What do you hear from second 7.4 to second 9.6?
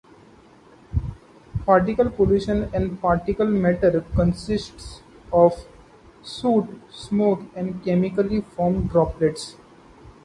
and chemically formed "droplets".